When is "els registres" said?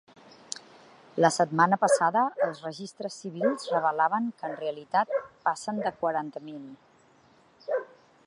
2.45-3.17